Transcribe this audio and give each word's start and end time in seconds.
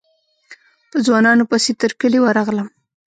په 0.91 0.97
ځوانانو 1.05 1.43
پسې 1.51 1.71
تر 1.81 1.91
کلي 1.99 2.19
ورغلم. 2.21 2.67